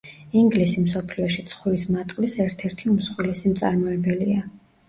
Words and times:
ინგლისი 0.39 0.79
მსოფლიოში 0.85 1.43
ცხვრის 1.51 1.83
მატყლის 1.97 2.35
ერთ-ერთი 2.47 2.91
უმსხვილესი 2.95 3.55
მწარმოებელია. 3.55 4.43